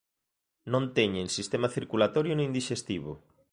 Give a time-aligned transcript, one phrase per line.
[0.71, 3.11] Non teñen sistema circulatorio nin dixestivo.